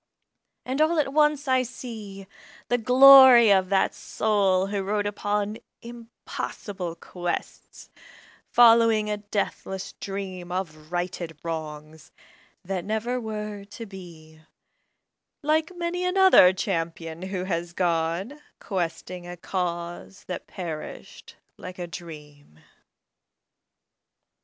And 0.65 0.81
all 0.81 0.97
at 0.97 1.13
once 1.13 1.47
I 1.47 1.61
see 1.61 2.25
The 2.69 2.79
glory 2.79 3.51
of 3.51 3.69
that 3.69 3.93
soul 3.93 4.65
who 4.65 4.81
rode 4.81 5.05
upon 5.05 5.59
Impossible 5.83 6.95
quests, 6.95 7.91
following 8.49 9.11
a 9.11 9.17
deathless 9.17 9.93
dream 9.99 10.51
Of 10.51 10.91
righted 10.91 11.37
wrongs, 11.43 12.11
that 12.65 12.83
never 12.83 13.21
were 13.21 13.63
to 13.63 13.85
be, 13.85 14.41
Like 15.43 15.71
many 15.75 16.03
another 16.03 16.51
champion 16.51 17.21
who 17.21 17.43
has 17.43 17.71
gone 17.71 18.41
Questing 18.59 19.27
a 19.27 19.37
cause 19.37 20.23
that 20.23 20.47
perished 20.47 21.35
like 21.57 21.77
a 21.77 21.85
dream. 21.85 22.57